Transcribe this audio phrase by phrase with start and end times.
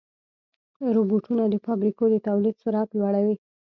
[0.95, 3.35] روبوټونه د فابریکو د تولید سرعت لوړوي.